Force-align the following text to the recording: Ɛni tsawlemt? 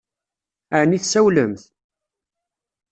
Ɛni 0.79 0.97
tsawlemt? 0.99 1.63